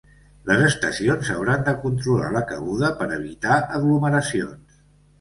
[0.51, 4.85] Les estacions hauran de controlar la cabuda per evitar aglomeracions.